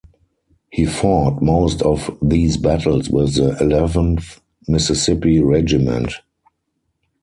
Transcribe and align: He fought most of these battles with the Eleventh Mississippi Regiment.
He 0.71 0.87
fought 0.87 1.43
most 1.43 1.83
of 1.83 2.17
these 2.23 2.57
battles 2.57 3.07
with 3.07 3.35
the 3.35 3.55
Eleventh 3.61 4.41
Mississippi 4.67 5.39
Regiment. 5.41 6.13